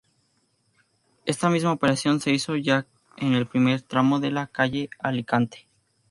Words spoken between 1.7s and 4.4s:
operación se hizo ya en el primer tramo de